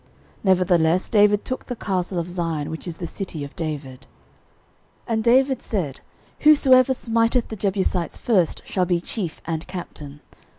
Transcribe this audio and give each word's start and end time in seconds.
Nevertheless 0.43 1.09
David 1.09 1.45
took 1.45 1.67
the 1.67 1.75
castle 1.75 2.17
of 2.17 2.27
Zion, 2.27 2.71
which 2.71 2.87
is 2.87 2.97
the 2.97 3.05
city 3.05 3.43
of 3.43 3.55
David. 3.55 4.07
13:011:006 5.07 5.13
And 5.13 5.23
David 5.23 5.61
said, 5.61 5.99
Whosoever 6.39 6.91
smiteth 6.93 7.49
the 7.49 7.55
Jebusites 7.55 8.17
first 8.17 8.63
shall 8.65 8.87
be 8.87 8.99
chief 8.99 9.41
and 9.45 9.67
captain. 9.67 10.21